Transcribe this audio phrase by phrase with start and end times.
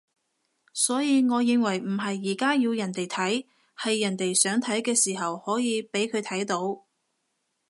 [0.73, 3.45] 所以我認為唔係而家要人哋睇，
[3.77, 6.87] 係人哋想睇嘅時候可以畀佢睇到